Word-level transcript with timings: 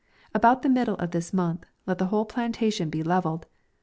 About 0.33 0.63
the 0.63 0.67
middle 0.69 0.95
of 0.95 1.11
this 1.11 1.31
month, 1.31 1.63
let 1.85 1.99
the 1.99 2.07
whole 2.07 2.25
plantation 2.25 2.89
be 2.89 3.03
levelled. 3.03 3.45